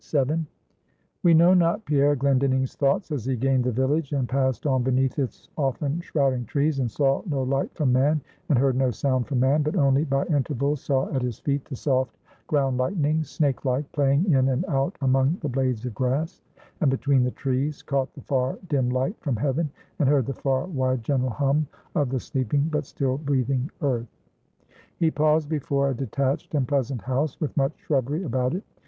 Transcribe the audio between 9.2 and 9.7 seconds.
from man,